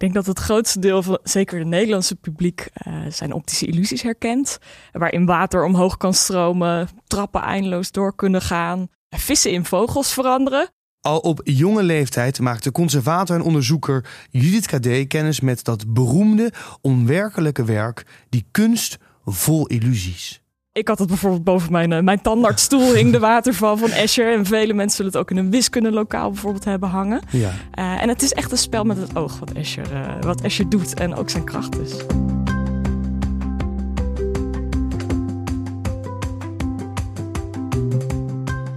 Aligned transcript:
denk 0.00 0.14
dat 0.14 0.26
het 0.26 0.38
grootste 0.38 0.78
deel 0.78 1.02
van 1.02 1.18
zeker 1.22 1.58
het 1.58 1.68
Nederlandse 1.68 2.16
publiek 2.16 2.68
uh, 2.86 2.94
zijn 3.08 3.32
optische 3.32 3.66
illusies 3.66 4.02
herkent. 4.02 4.58
Waarin 4.92 5.26
water 5.26 5.64
omhoog 5.64 5.96
kan 5.96 6.14
stromen, 6.14 6.88
trappen 7.06 7.42
eindeloos 7.42 7.90
door 7.90 8.14
kunnen 8.14 8.42
gaan, 8.42 8.88
vissen 9.08 9.50
in 9.50 9.64
vogels 9.64 10.12
veranderen. 10.12 10.70
Al 11.00 11.18
op 11.18 11.40
jonge 11.44 11.82
leeftijd 11.82 12.40
maakte 12.40 12.72
conservator 12.72 13.36
en 13.36 13.42
onderzoeker 13.42 14.04
Judith 14.30 14.66
Kadé 14.66 15.04
kennis 15.04 15.40
met 15.40 15.64
dat 15.64 15.92
beroemde, 15.92 16.52
onwerkelijke 16.80 17.64
werk, 17.64 18.06
die 18.28 18.46
kunst 18.50 18.98
vol 19.24 19.66
illusies. 19.66 20.42
Ik 20.80 20.88
had 20.88 20.98
het 20.98 21.08
bijvoorbeeld 21.08 21.44
boven 21.44 21.72
mijn, 21.72 21.90
uh, 21.90 22.00
mijn 22.00 22.20
tandartsstoel 22.20 22.94
hing 22.94 23.12
de 23.12 23.18
waterval 23.18 23.76
van 23.76 23.90
Escher. 23.90 24.32
En 24.32 24.46
vele 24.46 24.72
mensen 24.72 24.96
zullen 24.96 25.12
het 25.12 25.20
ook 25.20 25.30
in 25.30 25.36
een 25.36 25.50
wiskundelokaal 25.50 26.30
bijvoorbeeld 26.30 26.64
hebben 26.64 26.88
hangen. 26.88 27.20
Ja. 27.30 27.50
Uh, 27.78 28.02
en 28.02 28.08
het 28.08 28.22
is 28.22 28.32
echt 28.32 28.52
een 28.52 28.58
spel 28.58 28.84
met 28.84 28.96
het 28.96 29.16
oog 29.16 29.38
wat 29.38 29.52
Escher, 29.52 29.92
uh, 29.92 30.22
wat 30.22 30.40
Escher 30.40 30.68
doet 30.68 30.94
en 30.94 31.14
ook 31.14 31.30
zijn 31.30 31.44
kracht 31.44 31.78
is. 31.80 31.96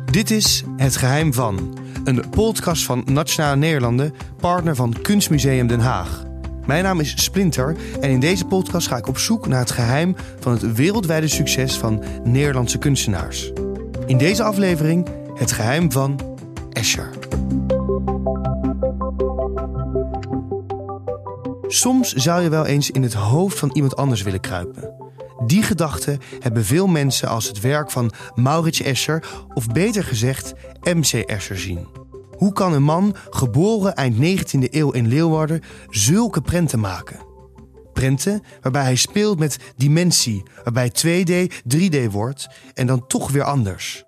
Dit 0.05 0.31
is 0.31 0.63
Het 0.77 0.95
Geheim 0.95 1.33
van, 1.33 1.77
een 2.03 2.29
podcast 2.29 2.83
van 2.83 3.03
Nationale 3.05 3.55
Nederlanden, 3.55 4.13
partner 4.39 4.75
van 4.75 4.95
Kunstmuseum 5.01 5.67
Den 5.67 5.79
Haag. 5.79 6.32
Mijn 6.65 6.83
naam 6.83 6.99
is 6.99 7.23
Splinter 7.23 7.75
en 8.01 8.09
in 8.09 8.19
deze 8.19 8.45
podcast 8.45 8.87
ga 8.87 8.97
ik 8.97 9.07
op 9.07 9.17
zoek 9.17 9.47
naar 9.47 9.59
het 9.59 9.71
geheim 9.71 10.15
van 10.39 10.51
het 10.51 10.73
wereldwijde 10.75 11.27
succes 11.27 11.77
van 11.77 12.03
Nederlandse 12.23 12.77
kunstenaars. 12.77 13.51
In 14.05 14.17
deze 14.17 14.43
aflevering 14.43 15.07
het 15.33 15.51
geheim 15.51 15.91
van 15.91 16.37
Escher. 16.71 17.09
Soms 21.67 22.13
zou 22.13 22.41
je 22.41 22.49
wel 22.49 22.65
eens 22.65 22.91
in 22.91 23.03
het 23.03 23.13
hoofd 23.13 23.59
van 23.59 23.69
iemand 23.73 23.95
anders 23.95 24.21
willen 24.21 24.39
kruipen. 24.39 24.93
Die 25.45 25.63
gedachte 25.63 26.17
hebben 26.39 26.65
veel 26.65 26.87
mensen 26.87 27.27
als 27.27 27.47
het 27.47 27.59
werk 27.59 27.91
van 27.91 28.11
Maurits 28.35 28.81
Escher, 28.81 29.23
of 29.53 29.67
beter 29.67 30.03
gezegd 30.03 30.53
MC 30.83 31.13
Escher 31.13 31.59
zien. 31.59 32.02
Hoe 32.43 32.53
kan 32.53 32.73
een 32.73 32.83
man, 32.83 33.15
geboren 33.29 33.95
eind 33.95 34.15
19e 34.15 34.69
eeuw 34.69 34.91
in 34.91 35.07
Leeuwarden, 35.07 35.61
zulke 35.89 36.41
prenten 36.41 36.79
maken? 36.79 37.25
Prenten 37.93 38.43
waarbij 38.61 38.83
hij 38.83 38.95
speelt 38.95 39.39
met 39.39 39.57
dimensie, 39.75 40.43
waarbij 40.63 40.91
2D 40.91 41.53
3D 41.75 42.11
wordt 42.11 42.47
en 42.73 42.87
dan 42.87 43.07
toch 43.07 43.31
weer 43.31 43.43
anders. 43.43 44.03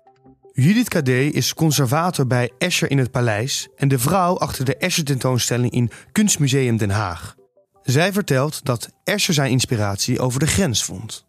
Judith 0.52 0.88
Kadé 0.88 1.18
is 1.18 1.54
conservator 1.54 2.26
bij 2.26 2.50
Escher 2.58 2.90
in 2.90 2.98
het 2.98 3.10
Paleis 3.10 3.68
en 3.76 3.88
de 3.88 3.98
vrouw 3.98 4.38
achter 4.38 4.64
de 4.64 4.76
Escher-tentoonstelling 4.76 5.72
in 5.72 5.90
Kunstmuseum 6.12 6.76
Den 6.76 6.90
Haag. 6.90 7.34
Zij 7.82 8.12
vertelt 8.12 8.64
dat 8.64 8.88
Escher 9.04 9.34
zijn 9.34 9.50
inspiratie 9.50 10.20
over 10.20 10.40
de 10.40 10.46
grens 10.46 10.84
vond. 10.84 11.26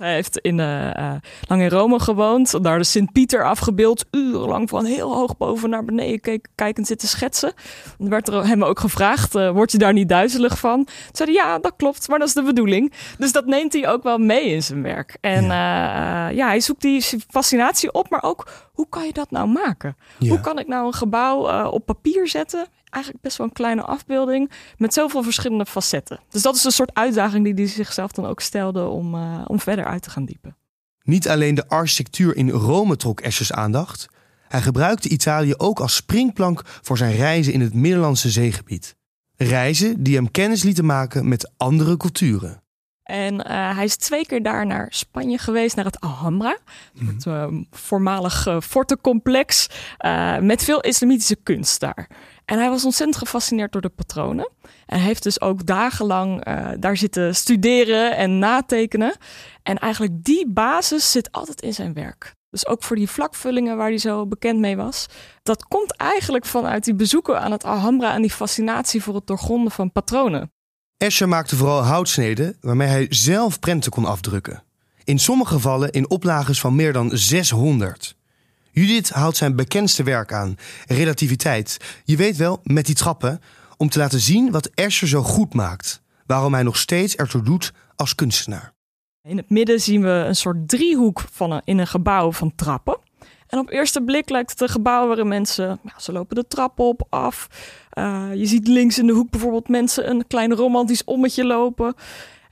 Hij 0.00 0.14
heeft 0.14 0.38
in, 0.38 0.58
uh, 0.58 1.12
lang 1.48 1.62
in 1.62 1.68
Rome 1.68 2.00
gewoond, 2.00 2.64
daar 2.64 2.78
de 2.78 2.84
Sint-Pieter 2.84 3.44
afgebeeld, 3.44 4.04
urenlang 4.10 4.68
van 4.68 4.84
heel 4.84 5.14
hoog 5.14 5.36
boven 5.36 5.70
naar 5.70 5.84
beneden 5.84 6.40
kijkend 6.54 6.86
zitten 6.86 7.08
schetsen. 7.08 7.52
Dan 7.98 8.08
werd 8.08 8.28
er 8.28 8.46
hem 8.46 8.64
ook 8.64 8.80
gevraagd, 8.80 9.34
uh, 9.34 9.50
word 9.50 9.72
je 9.72 9.78
daar 9.78 9.92
niet 9.92 10.08
duizelig 10.08 10.58
van? 10.58 10.84
Toen 10.84 10.94
zei 11.12 11.32
hij, 11.32 11.44
ja, 11.44 11.58
dat 11.58 11.72
klopt, 11.76 12.08
maar 12.08 12.18
dat 12.18 12.28
is 12.28 12.34
de 12.34 12.42
bedoeling. 12.42 12.92
Dus 13.18 13.32
dat 13.32 13.46
neemt 13.46 13.72
hij 13.72 13.88
ook 13.88 14.02
wel 14.02 14.18
mee 14.18 14.44
in 14.44 14.62
zijn 14.62 14.82
werk. 14.82 15.16
En 15.20 15.44
ja, 15.44 16.28
ja 16.28 16.46
hij 16.46 16.60
zoekt 16.60 16.82
die 16.82 17.04
fascinatie 17.28 17.92
op, 17.92 18.10
maar 18.10 18.22
ook, 18.22 18.48
hoe 18.72 18.88
kan 18.88 19.06
je 19.06 19.12
dat 19.12 19.30
nou 19.30 19.48
maken? 19.48 19.96
Hoe 20.18 20.40
kan 20.40 20.58
ik 20.58 20.66
nou 20.66 20.86
een 20.86 20.94
gebouw 20.94 21.68
op 21.68 21.86
papier 21.86 22.28
zetten 22.28 22.66
eigenlijk 22.90 23.24
best 23.24 23.36
wel 23.36 23.46
een 23.46 23.52
kleine 23.52 23.82
afbeelding 23.82 24.50
met 24.76 24.94
zoveel 24.94 25.22
verschillende 25.22 25.66
facetten. 25.66 26.20
Dus 26.30 26.42
dat 26.42 26.54
is 26.54 26.64
een 26.64 26.70
soort 26.70 26.94
uitdaging 26.94 27.44
die 27.44 27.54
hij 27.54 27.66
zichzelf 27.66 28.12
dan 28.12 28.26
ook 28.26 28.40
stelde 28.40 28.86
om, 28.86 29.14
uh, 29.14 29.44
om 29.46 29.60
verder 29.60 29.84
uit 29.84 30.02
te 30.02 30.10
gaan 30.10 30.24
diepen. 30.24 30.56
Niet 31.02 31.28
alleen 31.28 31.54
de 31.54 31.68
architectuur 31.68 32.36
in 32.36 32.50
Rome 32.50 32.96
trok 32.96 33.20
Eschers 33.20 33.52
aandacht. 33.52 34.08
Hij 34.48 34.62
gebruikte 34.62 35.08
Italië 35.08 35.54
ook 35.56 35.80
als 35.80 35.94
springplank 35.94 36.62
voor 36.64 36.96
zijn 36.96 37.16
reizen 37.16 37.52
in 37.52 37.60
het 37.60 37.74
Middellandse 37.74 38.30
zeegebied. 38.30 38.96
Reizen 39.36 40.02
die 40.02 40.14
hem 40.14 40.30
kennis 40.30 40.62
lieten 40.62 40.84
maken 40.84 41.28
met 41.28 41.50
andere 41.56 41.96
culturen. 41.96 42.62
En 43.02 43.34
uh, 43.34 43.74
hij 43.74 43.84
is 43.84 43.96
twee 43.96 44.26
keer 44.26 44.42
daar 44.42 44.66
naar 44.66 44.86
Spanje 44.90 45.38
geweest, 45.38 45.76
naar 45.76 45.84
het 45.84 46.00
Alhambra. 46.00 46.58
Mm 46.94 47.08
Het 47.08 47.24
uh, 47.24 47.46
voormalig 47.70 48.46
uh, 48.46 48.60
fortencomplex. 48.60 49.66
met 50.40 50.64
veel 50.64 50.80
islamitische 50.80 51.36
kunst 51.36 51.80
daar. 51.80 52.08
En 52.50 52.58
hij 52.58 52.68
was 52.68 52.84
ontzettend 52.84 53.18
gefascineerd 53.18 53.72
door 53.72 53.80
de 53.80 53.88
patronen. 53.88 54.50
En 54.86 55.00
heeft 55.00 55.22
dus 55.22 55.40
ook 55.40 55.66
dagenlang 55.66 56.48
uh, 56.48 56.68
daar 56.78 56.96
zitten 56.96 57.34
studeren 57.34 58.16
en 58.16 58.38
natekenen. 58.38 59.16
En 59.62 59.78
eigenlijk 59.78 60.24
die 60.24 60.48
basis 60.48 61.10
zit 61.10 61.32
altijd 61.32 61.60
in 61.62 61.74
zijn 61.74 61.92
werk. 61.92 62.34
Dus 62.48 62.66
ook 62.66 62.82
voor 62.82 62.96
die 62.96 63.10
vlakvullingen 63.10 63.76
waar 63.76 63.88
hij 63.88 63.98
zo 63.98 64.26
bekend 64.26 64.58
mee 64.58 64.76
was. 64.76 65.06
Dat 65.42 65.64
komt 65.64 65.96
eigenlijk 65.96 66.46
vanuit 66.46 66.84
die 66.84 66.94
bezoeken 66.94 67.40
aan 67.40 67.52
het 67.52 67.64
Alhambra 67.64 68.14
en 68.14 68.22
die 68.22 68.30
fascinatie 68.30 69.02
voor 69.02 69.14
het 69.14 69.26
doorgronden 69.26 69.72
van 69.72 69.92
patronen. 69.92 70.52
Escher 70.96 71.28
maakte 71.28 71.56
vooral 71.56 71.82
houtsneden 71.82 72.56
waarmee 72.60 72.88
hij 72.88 73.06
zelf 73.08 73.58
prenten 73.58 73.90
kon 73.90 74.04
afdrukken. 74.04 74.62
In 75.04 75.18
sommige 75.18 75.52
gevallen 75.52 75.90
in 75.90 76.10
oplages 76.10 76.60
van 76.60 76.74
meer 76.74 76.92
dan 76.92 77.10
600. 77.12 78.18
Judith 78.80 79.10
houdt 79.10 79.36
zijn 79.36 79.56
bekendste 79.56 80.02
werk 80.02 80.32
aan, 80.32 80.56
relativiteit. 80.86 81.76
Je 82.04 82.16
weet 82.16 82.36
wel, 82.36 82.60
met 82.62 82.86
die 82.86 82.94
trappen, 82.94 83.40
om 83.76 83.88
te 83.88 83.98
laten 83.98 84.20
zien 84.20 84.50
wat 84.50 84.70
Escher 84.74 85.08
zo 85.08 85.22
goed 85.22 85.54
maakt. 85.54 86.02
Waarom 86.26 86.54
hij 86.54 86.62
nog 86.62 86.76
steeds 86.76 87.16
ertoe 87.16 87.42
doet 87.42 87.72
als 87.96 88.14
kunstenaar. 88.14 88.72
In 89.22 89.36
het 89.36 89.50
midden 89.50 89.80
zien 89.80 90.02
we 90.02 90.08
een 90.08 90.36
soort 90.36 90.68
driehoek 90.68 91.24
van 91.32 91.60
in 91.64 91.78
een 91.78 91.86
gebouw 91.86 92.32
van 92.32 92.54
trappen. 92.54 92.98
En 93.46 93.58
op 93.58 93.70
eerste 93.70 94.02
blik 94.02 94.30
lijkt 94.30 94.50
het 94.50 94.60
een 94.60 94.68
gebouw 94.68 95.06
waarin 95.06 95.28
mensen, 95.28 95.80
ze 95.98 96.12
lopen 96.12 96.36
de 96.36 96.46
trap 96.48 96.78
op, 96.78 97.06
af. 97.08 97.48
Uh, 97.98 98.28
je 98.34 98.46
ziet 98.46 98.68
links 98.68 98.98
in 98.98 99.06
de 99.06 99.12
hoek 99.12 99.30
bijvoorbeeld 99.30 99.68
mensen 99.68 100.10
een 100.10 100.26
klein 100.26 100.54
romantisch 100.54 101.04
ommetje 101.04 101.44
lopen. 101.44 101.94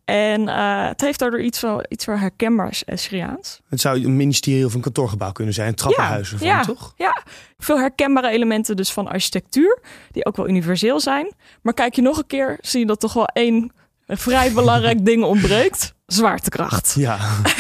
En 0.09 0.41
uh, 0.43 0.87
het 0.87 1.01
heeft 1.01 1.19
daardoor 1.19 1.41
iets 1.41 1.59
van, 1.59 1.85
iets 1.89 2.05
van 2.05 2.17
herkenbaars 2.17 2.85
Escheriaans. 2.85 3.61
Het 3.69 3.81
zou 3.81 4.05
een 4.05 4.17
ministerie 4.17 4.65
of 4.65 4.75
een 4.75 4.81
kantoorgebouw 4.81 5.33
kunnen 5.33 5.55
zijn, 5.55 5.69
een 5.69 5.75
trappenhuis 5.75 6.35
ja, 6.39 6.63
toch? 6.63 6.93
Ja, 6.97 7.23
veel 7.59 7.79
herkenbare 7.79 8.29
elementen 8.29 8.77
dus 8.77 8.93
van 8.93 9.09
architectuur, 9.09 9.79
die 10.11 10.25
ook 10.25 10.37
wel 10.37 10.49
universeel 10.49 11.01
zijn. 11.01 11.33
Maar 11.63 11.75
kijk 11.75 11.95
je 11.95 12.03
nog 12.03 12.19
een 12.19 12.27
keer, 12.27 12.59
zie 12.61 12.81
je 12.81 12.87
dat 12.87 13.01
toch 13.01 13.13
wel 13.13 13.27
één 13.27 13.73
vrij 14.07 14.53
belangrijk 14.53 15.05
ding 15.11 15.25
ontbreekt. 15.25 15.95
Zwaartekracht. 16.13 16.95
Ja. 16.97 17.19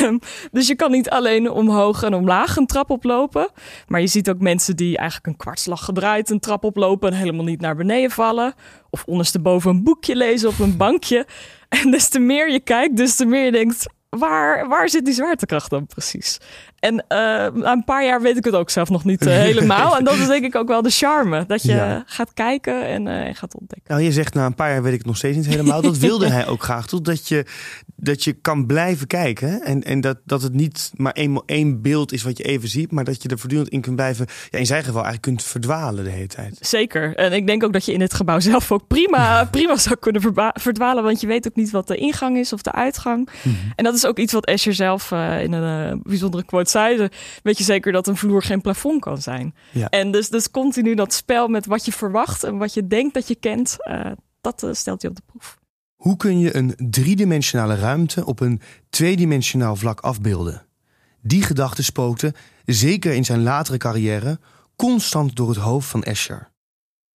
dus 0.53 0.67
je 0.67 0.75
kan 0.75 0.91
niet 0.91 1.11
alleen 1.11 1.51
omhoog 1.51 2.03
en 2.03 2.15
omlaag 2.15 2.57
een 2.57 2.67
trap 2.67 2.91
oplopen. 2.91 3.51
Maar 3.87 4.01
je 4.01 4.07
ziet 4.07 4.31
ook 4.31 4.41
mensen 4.41 4.77
die 4.77 4.97
eigenlijk 4.97 5.27
een 5.27 5.37
kwartslag 5.37 5.85
gedraaid 5.85 6.31
een 6.31 6.41
trap 6.41 6.65
oplopen 6.65 7.11
en 7.11 7.19
helemaal 7.19 7.45
niet 7.45 7.61
naar 7.61 7.77
beneden 7.77 8.11
vallen. 8.11 8.55
Of 8.91 9.05
ondersteboven 9.05 9.71
een 9.71 9.83
boekje 9.83 10.17
lezen 10.17 10.49
op 10.49 10.59
een 10.59 10.77
bankje. 10.77 11.27
En 11.69 11.91
des 11.91 12.09
te 12.09 12.19
meer 12.19 12.51
je 12.51 12.61
kijkt, 12.61 12.97
des 12.97 13.17
te 13.17 13.25
meer 13.25 13.45
je 13.45 13.53
denkt: 13.53 13.87
waar, 14.09 14.69
waar 14.69 14.89
zit 14.89 15.05
die 15.05 15.15
zwaartekracht 15.15 15.71
dan 15.71 15.87
precies? 15.87 16.39
En 16.79 16.95
uh, 16.95 16.99
na 17.63 17.73
een 17.73 17.85
paar 17.85 18.05
jaar 18.05 18.23
weet 18.23 18.37
ik 18.37 18.45
het 18.45 18.55
ook 18.55 18.71
zelf 18.71 18.91
nog 18.91 19.05
niet 19.05 19.27
uh, 19.27 19.33
helemaal. 19.49 19.97
En 19.97 20.05
dat 20.05 20.15
is 20.15 20.27
denk 20.27 20.45
ik 20.45 20.55
ook 20.55 20.69
wel 20.69 20.83
de 20.83 20.91
charme. 20.91 21.45
Dat 21.47 21.63
je 21.63 21.73
ja. 21.73 22.03
gaat 22.07 22.35
kijken 22.35 22.87
en 22.87 23.07
uh, 23.07 23.35
gaat 23.35 23.55
ontdekken. 23.55 23.93
Nou, 23.95 24.03
je 24.03 24.13
zegt 24.13 24.35
na 24.35 24.47
een 24.47 24.55
paar 24.55 24.71
jaar 24.71 24.83
weet 24.83 24.93
ik 24.93 24.99
het 24.99 25.07
nog 25.07 25.17
steeds 25.17 25.37
niet 25.37 25.47
helemaal. 25.47 25.83
Dat 25.83 25.99
wilde 25.99 26.29
hij 26.37 26.47
ook 26.47 26.63
graag. 26.63 26.87
Totdat 26.87 27.29
je, 27.29 27.47
dat 27.97 28.25
je 28.25 28.33
kan 28.33 28.67
blijven 28.67 29.07
kijken. 29.07 29.63
En, 29.63 29.85
en 29.85 30.01
dat, 30.01 30.19
dat 30.25 30.43
het 30.43 30.53
niet 30.53 30.91
maar 30.97 31.13
één, 31.13 31.43
één 31.47 31.83
beeld 31.83 32.13
is 32.13 32.23
wat 32.23 32.39
je 32.39 32.45
even 32.45 32.69
ziet. 32.69 32.93
Maar 32.93 33.05
dat 33.05 33.23
je 33.23 33.29
er 33.29 33.39
voortdurend 33.39 33.69
in 33.69 33.81
kunt 33.81 33.97
blijven. 33.97 34.27
Ja, 34.51 34.59
in 34.59 34.67
zijn 34.67 34.85
geval 34.85 35.03
eigenlijk 35.05 35.23
kunt 35.23 35.43
verdwalen 35.43 36.05
de 36.05 36.11
hele 36.11 36.27
tijd. 36.27 36.59
Zeker. 36.61 37.17
En 37.17 37.33
ik 37.33 37.47
denk 37.47 37.65
ook 37.65 37.73
dat 37.73 37.85
je 37.85 37.93
in 37.93 38.01
het 38.01 38.15
gebouw 38.15 38.41
zelf 38.41 38.73
ook 38.73 38.87
prima, 38.87 39.45
prima 39.51 39.77
zou 39.77 39.97
kunnen 39.97 40.23
verdwalen. 40.53 41.05
Want 41.05 41.21
je 41.21 41.27
weet 41.27 41.47
ook 41.47 41.57
niet 41.57 41.71
wat 41.71 41.89
de 41.89 41.97
ingang 41.97 42.37
is 42.37 42.53
of 42.53 42.63
de 42.63 42.73
uitgang. 42.73 43.29
Mm 43.43 43.53
-hmm. 43.53 43.73
En 43.77 43.85
dat 43.85 43.95
is 43.95 44.07
ook 44.07 44.19
iets 44.19 44.33
wat 44.33 44.47
Escher 44.47 44.75
zelf 44.75 45.11
in 45.11 45.53
een 45.53 46.01
bijzondere 46.03 46.45
quote 46.45 46.68
zei, 46.71 47.09
weet 47.43 47.59
je 47.59 47.65
zeker 47.65 47.93
dat 47.93 48.07
een 48.07 48.17
vloer 48.17 48.43
geen 48.43 48.61
plafond 48.61 49.01
kan 49.01 49.19
zijn. 49.19 49.55
Ja. 49.73 49.89
En 49.89 50.11
dus, 50.11 50.29
dus 50.29 50.51
continu 50.51 50.95
dat 50.95 51.13
spel 51.13 51.49
met 51.49 51.67
wat 51.67 51.85
je 51.85 51.93
verwacht 51.93 52.45
en 52.45 52.59
wat 52.59 52.75
je 52.75 52.87
denkt 52.87 53.15
dat 53.15 53.29
je 53.29 53.35
kent, 53.35 53.77
uh, 53.91 54.11
dat 54.41 54.63
uh, 54.63 54.73
stelt 54.73 55.03
je 55.03 55.09
op 55.09 55.17
de 55.17 55.23
proef. 55.27 55.59
Hoe 55.97 56.17
kun 56.17 56.39
je 56.39 56.57
een 56.57 56.75
driedimensionale 56.91 57.75
ruimte 57.75 58.27
op 58.27 58.41
een 58.41 58.61
tweedimensionaal 58.91 59.77
vlak 59.77 60.01
afbeelden? 60.01 60.67
Die 61.23 61.43
gedachte 61.43 61.85
spookte, 61.85 62.35
zeker 62.65 63.13
in 63.13 63.25
zijn 63.25 63.43
latere 63.43 63.77
carrière, 63.77 64.39
constant 64.77 65.37
door 65.37 65.49
het 65.49 65.59
hoofd 65.59 65.89
van 65.89 66.03
Escher. 66.03 66.51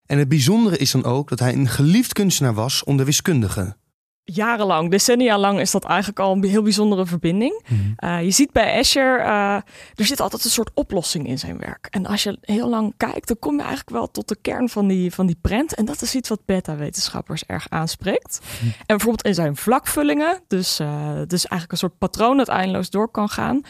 En 0.06 0.18
het 0.18 0.28
bijzondere 0.28 0.78
is 0.78 0.92
dan 0.92 1.04
ook 1.04 1.30
dat 1.30 1.40
hij 1.40 1.54
een 1.54 1.68
geliefd 1.68 2.14
kunstenaar 2.14 2.54
was 2.54 2.84
onder 2.84 3.06
wiskundigen. 3.06 3.78
Jarenlang, 4.26 4.90
decennia 4.90 5.38
lang 5.38 5.60
is 5.60 5.72
dat 5.72 5.86
eigenlijk 5.86 6.20
al 6.20 6.34
een 6.34 6.44
heel 6.44 6.62
bijzondere 6.62 7.06
verbinding. 7.06 7.64
Uh, 8.04 8.24
je 8.24 8.32
ziet 8.32 8.52
bij 8.52 8.74
Escher, 8.74 9.20
uh, 9.20 9.56
er 9.96 10.06
zit 10.06 10.20
altijd 10.20 10.44
een 10.44 10.50
soort 10.50 10.72
oplossing 10.74 11.28
in 11.28 11.40
zijn 11.40 11.58
werk. 11.58 11.88
En 11.90 12.06
als 12.06 12.24
je 12.24 12.38
heel 12.42 12.70
lang 12.70 12.94
kijkt, 12.98 13.28
dan 13.28 13.40
kom 13.40 13.54
je 13.54 13.62
eigenlijk 13.62 13.90
wel 13.90 14.12
tot 14.12 14.28
de 14.28 14.38
kern 14.42 14.70
van 14.70 14.88
die, 14.88 15.14
van 15.14 15.26
die 15.26 15.38
prent. 15.42 15.76
En 15.76 15.86
dat 15.86 16.02
is 16.02 16.16
iets 16.16 16.30
wat 16.30 16.46
beta-wetenschappers 16.46 17.46
erg 17.46 17.70
aanspreekt. 17.70 18.40
Hm. 18.60 18.66
En 18.66 18.74
bijvoorbeeld 18.86 19.26
in 19.26 19.34
zijn 19.34 19.56
vlakvullingen, 19.56 20.42
dus, 20.48 20.80
uh, 20.80 20.88
dus 21.28 21.46
eigenlijk 21.46 21.72
een 21.72 21.78
soort 21.78 21.98
patroon 21.98 22.38
dat 22.38 22.48
eindeloos 22.48 22.90
door 22.90 23.10
kan 23.10 23.30
gaan. 23.30 23.62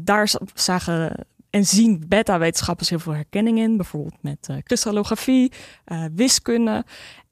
daar 0.00 0.30
zagen 0.54 1.26
en 1.56 1.64
zien 1.64 2.04
beta-wetenschappers 2.08 2.88
heel 2.88 2.98
veel 2.98 3.12
herkenning 3.12 3.58
in, 3.58 3.76
bijvoorbeeld 3.76 4.22
met 4.22 4.48
uh, 4.50 5.48
uh, 5.86 6.04
wiskunde. 6.14 6.84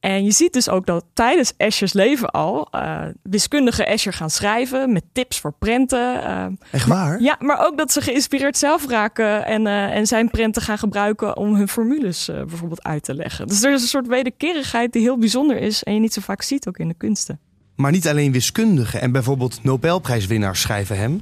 En 0.05 0.25
je 0.25 0.31
ziet 0.31 0.53
dus 0.53 0.69
ook 0.69 0.87
dat 0.87 1.05
tijdens 1.13 1.53
Eschers 1.57 1.93
leven 1.93 2.31
al 2.31 2.69
uh, 2.75 3.01
wiskundige 3.23 3.85
Escher 3.85 4.13
gaan 4.13 4.31
schrijven 4.31 4.93
met 4.93 5.05
tips 5.13 5.41
voor 5.41 5.55
prenten. 5.59 6.59
Echt 6.71 6.87
waar? 6.87 7.21
Ja, 7.21 7.37
maar 7.39 7.67
ook 7.67 7.79
dat 7.79 7.93
ze 7.93 8.01
geïnspireerd 8.01 8.57
zelf 8.57 8.89
raken 8.89 9.47
en, 9.47 9.67
en 9.67 10.07
zijn 10.07 10.31
prenten 10.31 10.63
gaan 10.63 10.79
gebruiken 10.79 11.37
om 11.37 11.55
hun 11.55 11.69
formules 11.69 12.27
bijvoorbeeld 12.27 12.83
uit 12.83 13.03
te 13.03 13.15
leggen. 13.15 13.47
Dus 13.47 13.63
er 13.63 13.73
is 13.73 13.83
een 13.83 13.89
soort 13.89 14.07
wederkerigheid 14.07 14.93
die 14.93 15.03
heel 15.03 15.19
bijzonder 15.19 15.57
is 15.57 15.83
en 15.83 15.95
je 15.95 16.01
niet 16.01 16.13
zo 16.13 16.21
vaak 16.21 16.43
ziet 16.43 16.69
ook 16.69 16.79
in 16.79 16.89
de 16.89 16.95
kunsten. 16.95 17.39
Maar 17.77 17.91
niet 17.91 18.09
alleen 18.09 18.33
wiskundigen 18.33 19.01
en 19.01 19.13
bijvoorbeeld 19.13 19.63
Nobelprijswinnaars 19.63 20.61
schrijven 20.61 20.99
hem. 20.99 21.21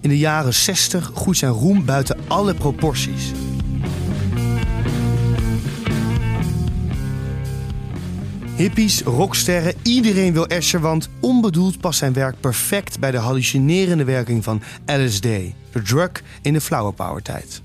In 0.00 0.08
de 0.08 0.18
jaren 0.18 0.54
60 0.54 1.10
groeit 1.14 1.38
zijn 1.38 1.52
roem 1.52 1.84
buiten 1.84 2.18
alle 2.28 2.54
proporties. 2.54 3.32
Hippies, 8.56 9.02
rocksterren, 9.02 9.74
iedereen 9.82 10.32
wil 10.32 10.46
Escher, 10.46 10.80
want 10.80 11.08
onbedoeld 11.20 11.80
past 11.80 11.98
zijn 11.98 12.12
werk 12.12 12.40
perfect 12.40 13.00
bij 13.00 13.10
de 13.10 13.18
hallucinerende 13.18 14.04
werking 14.04 14.44
van 14.44 14.62
LSD, 14.86 15.22
de 15.22 15.82
drug 15.84 16.10
in 16.42 16.52
de 16.52 16.60
flower 16.60 16.92
power 16.92 17.22
tijd. 17.22 17.62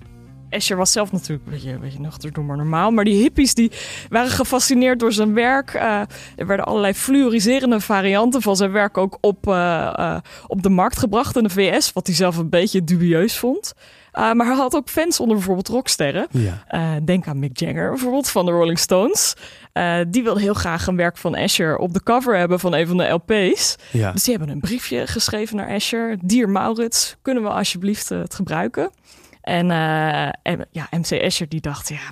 Escher 0.49 0.77
was 0.77 0.91
zelf 0.91 1.11
natuurlijk 1.11 1.45
een 1.45 1.51
beetje, 1.51 1.71
een 1.71 1.79
beetje 1.79 1.99
nuchter, 1.99 2.43
maar 2.43 2.57
normaal. 2.57 2.91
Maar 2.91 3.03
die 3.03 3.21
hippies 3.21 3.53
die 3.53 3.71
waren 4.09 4.31
gefascineerd 4.31 4.99
door 4.99 5.11
zijn 5.11 5.33
werk. 5.33 5.73
Uh, 5.73 6.01
er 6.35 6.47
werden 6.47 6.65
allerlei 6.65 6.93
fluoriserende 6.93 7.79
varianten 7.79 8.41
van 8.41 8.55
zijn 8.55 8.71
werk 8.71 8.97
ook 8.97 9.17
op, 9.21 9.47
uh, 9.47 9.53
uh, 9.99 10.17
op 10.47 10.63
de 10.63 10.69
markt 10.69 10.99
gebracht 10.99 11.37
in 11.37 11.43
de 11.43 11.49
VS. 11.49 11.93
Wat 11.93 12.07
hij 12.07 12.15
zelf 12.15 12.37
een 12.37 12.49
beetje 12.49 12.83
dubieus 12.83 13.37
vond. 13.37 13.73
Maar 14.11 14.45
hij 14.45 14.55
had 14.55 14.75
ook 14.75 14.89
fans 14.89 15.19
onder 15.19 15.35
bijvoorbeeld 15.35 15.67
rocksterren. 15.67 16.27
Ja. 16.31 16.99
denk 16.99 17.27
aan 17.27 17.39
Mick 17.39 17.59
Jagger 17.59 17.89
bijvoorbeeld 17.89 18.29
van 18.29 18.45
de 18.45 18.51
Rolling 18.51 18.79
Stones. 18.79 19.33
die 20.07 20.23
wilde 20.23 20.39
heel 20.39 20.53
graag 20.53 20.87
een 20.87 20.95
werk 20.95 21.17
van 21.17 21.35
Escher 21.35 21.77
op 21.77 21.93
de 21.93 22.03
cover 22.03 22.37
hebben 22.37 22.59
van 22.59 22.73
een 22.73 22.87
van 22.87 22.97
de 22.97 23.07
LP's. 23.07 23.75
Ja. 23.91 24.11
Dus 24.11 24.23
die 24.23 24.35
hebben 24.35 24.53
een 24.53 24.61
briefje 24.61 25.07
geschreven 25.07 25.55
naar 25.55 25.67
Escher. 25.67 26.17
Dier 26.21 26.49
Maurits, 26.49 27.15
kunnen 27.21 27.43
we 27.43 27.49
alsjeblieft 27.49 28.09
het 28.09 28.33
gebruiken? 28.35 28.91
En, 29.41 29.65
uh, 29.65 30.65
ja, 30.71 30.87
MC 30.91 31.09
Escher 31.09 31.49
die 31.49 31.61
dacht, 31.61 31.89
ja, 31.89 32.11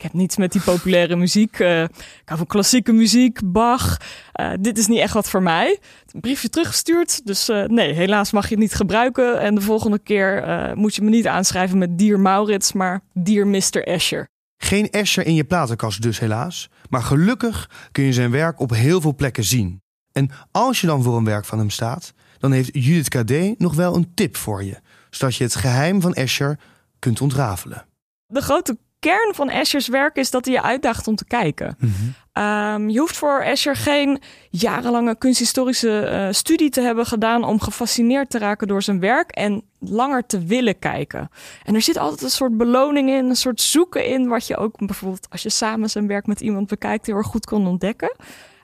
ik 0.00 0.06
heb 0.06 0.12
niets 0.12 0.36
met 0.36 0.52
die 0.52 0.60
populaire 0.60 1.16
muziek. 1.16 1.58
Uh, 1.58 1.82
ik 1.82 2.22
hou 2.24 2.38
van 2.38 2.46
klassieke 2.46 2.92
muziek, 2.92 3.40
Bach. 3.44 3.96
Uh, 4.40 4.52
dit 4.60 4.78
is 4.78 4.86
niet 4.86 4.98
echt 4.98 5.14
wat 5.14 5.30
voor 5.30 5.42
mij. 5.42 5.78
Een 6.12 6.20
briefje 6.20 6.48
teruggestuurd. 6.48 7.26
Dus 7.26 7.48
uh, 7.48 7.64
nee, 7.64 7.92
helaas 7.92 8.30
mag 8.30 8.44
je 8.44 8.50
het 8.50 8.58
niet 8.58 8.74
gebruiken. 8.74 9.40
En 9.40 9.54
de 9.54 9.60
volgende 9.60 9.98
keer 9.98 10.44
moet 10.74 10.94
je 10.94 11.02
me 11.02 11.10
niet 11.10 11.26
aanschrijven 11.26 11.78
met 11.78 11.98
Dier 11.98 12.20
Maurits, 12.20 12.72
maar 12.72 13.00
Dier 13.12 13.46
Mr. 13.46 13.86
Escher. 13.86 14.28
Geen 14.56 14.90
Escher 14.90 15.26
in 15.26 15.34
je 15.34 15.44
platenkast 15.44 16.02
dus 16.02 16.18
helaas. 16.18 16.68
Maar 16.88 17.02
gelukkig 17.02 17.70
kun 17.92 18.04
je 18.04 18.12
zijn 18.12 18.30
werk 18.30 18.60
op 18.60 18.70
heel 18.70 19.00
veel 19.00 19.14
plekken 19.14 19.44
zien. 19.44 19.82
En 20.12 20.30
als 20.50 20.80
je 20.80 20.86
dan 20.86 21.02
voor 21.02 21.16
een 21.16 21.24
werk 21.24 21.44
van 21.44 21.58
hem 21.58 21.70
staat, 21.70 22.12
dan 22.38 22.52
heeft 22.52 22.70
Judith 22.72 23.08
KD 23.08 23.58
nog 23.58 23.74
wel 23.74 23.94
een 23.94 24.14
tip 24.14 24.36
voor 24.36 24.64
je 24.64 24.80
zodat 25.10 25.36
je 25.36 25.44
het 25.44 25.54
geheim 25.54 26.00
van 26.00 26.14
Escher 26.14 26.58
kunt 26.98 27.20
ontrafelen. 27.20 27.86
De 28.26 28.40
grote 28.40 28.78
kern 29.00 29.34
van 29.34 29.48
Eschers 29.48 29.88
werk 29.88 30.16
is 30.16 30.30
dat 30.30 30.44
hij 30.44 30.54
je 30.54 30.62
uitdaagt 30.62 31.06
om 31.06 31.16
te 31.16 31.24
kijken. 31.24 31.76
Mhm. 31.78 31.92
Ehm, 32.32 32.88
je 32.88 32.98
hoeft 32.98 33.16
voor 33.16 33.40
Escher 33.40 33.76
geen 33.76 34.20
jarenlange 34.50 35.16
kunsthistorische 35.18 36.10
uh, 36.12 36.28
studie 36.30 36.70
te 36.70 36.80
hebben 36.80 37.06
gedaan 37.06 37.44
om 37.44 37.60
gefascineerd 37.60 38.30
te 38.30 38.38
raken 38.38 38.68
door 38.68 38.82
zijn 38.82 39.00
werk 39.00 39.30
en 39.30 39.62
langer 39.78 40.26
te 40.26 40.44
willen 40.44 40.78
kijken. 40.78 41.30
En 41.64 41.74
er 41.74 41.82
zit 41.82 41.96
altijd 41.96 42.22
een 42.22 42.30
soort 42.30 42.56
beloning 42.56 43.10
in, 43.10 43.28
een 43.28 43.36
soort 43.36 43.60
zoeken 43.60 44.06
in, 44.06 44.28
wat 44.28 44.46
je 44.46 44.56
ook 44.56 44.86
bijvoorbeeld 44.86 45.26
als 45.30 45.42
je 45.42 45.50
samen 45.50 45.90
zijn 45.90 46.06
werk 46.06 46.26
met 46.26 46.40
iemand 46.40 46.66
bekijkt 46.66 47.06
heel 47.06 47.16
erg 47.16 47.26
goed 47.26 47.46
kon 47.46 47.66
ontdekken. 47.66 48.16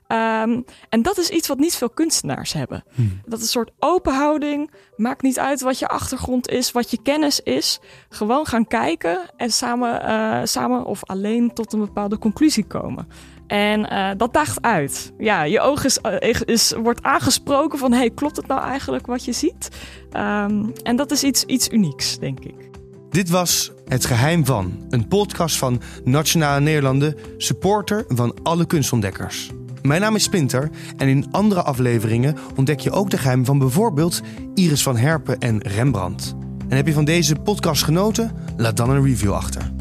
Um, 0.07 0.65
en 0.89 1.01
dat 1.01 1.17
is 1.17 1.29
iets 1.29 1.47
wat 1.47 1.57
niet 1.57 1.75
veel 1.75 1.89
kunstenaars 1.89 2.53
hebben. 2.53 2.83
Hmm. 2.95 3.21
Dat 3.25 3.37
is 3.39 3.43
een 3.43 3.51
soort 3.51 3.71
open 3.79 4.13
houding. 4.13 4.71
Maakt 4.95 5.21
niet 5.21 5.39
uit 5.39 5.61
wat 5.61 5.79
je 5.79 5.87
achtergrond 5.87 6.49
is, 6.49 6.71
wat 6.71 6.91
je 6.91 7.01
kennis 7.03 7.39
is. 7.39 7.79
Gewoon 8.09 8.45
gaan 8.45 8.67
kijken 8.67 9.19
en 9.37 9.51
samen, 9.51 10.01
uh, 10.05 10.39
samen 10.43 10.85
of 10.85 11.03
alleen 11.03 11.53
tot 11.53 11.73
een 11.73 11.79
bepaalde 11.79 12.17
conclusie 12.17 12.65
komen. 12.65 13.07
En 13.47 13.79
uh, 13.79 14.09
dat 14.17 14.33
daagt 14.33 14.61
uit. 14.61 15.13
Ja, 15.17 15.43
je 15.43 15.59
oog 15.59 15.83
is, 15.83 15.99
uh, 16.21 16.41
is, 16.45 16.71
wordt 16.71 17.03
aangesproken 17.03 17.79
van... 17.79 17.93
hey, 17.93 18.09
klopt 18.09 18.35
het 18.35 18.47
nou 18.47 18.61
eigenlijk 18.61 19.05
wat 19.05 19.25
je 19.25 19.31
ziet? 19.31 19.69
Um, 20.13 20.73
en 20.83 20.95
dat 20.95 21.11
is 21.11 21.23
iets, 21.23 21.43
iets 21.43 21.69
unieks, 21.69 22.19
denk 22.19 22.39
ik. 22.39 22.69
Dit 23.09 23.29
was 23.29 23.71
Het 23.85 24.05
Geheim 24.05 24.45
van, 24.45 24.85
een 24.89 25.07
podcast 25.07 25.57
van 25.57 25.81
Nationale 26.03 26.59
Nederlanden... 26.59 27.15
supporter 27.37 28.05
van 28.07 28.37
alle 28.43 28.65
kunstontdekkers. 28.65 29.51
Mijn 29.87 30.01
naam 30.01 30.15
is 30.15 30.23
Spinter 30.23 30.69
en 30.97 31.07
in 31.07 31.25
andere 31.31 31.63
afleveringen 31.63 32.35
ontdek 32.55 32.79
je 32.79 32.91
ook 32.91 33.09
de 33.09 33.17
geheim 33.17 33.45
van 33.45 33.57
bijvoorbeeld 33.57 34.21
Iris 34.53 34.83
van 34.83 34.97
Herpen 34.97 35.37
en 35.39 35.61
Rembrandt. 35.61 36.35
En 36.67 36.75
heb 36.75 36.87
je 36.87 36.93
van 36.93 37.05
deze 37.05 37.35
podcast 37.35 37.83
genoten? 37.83 38.31
Laat 38.57 38.77
dan 38.77 38.89
een 38.89 39.03
review 39.03 39.33
achter. 39.33 39.76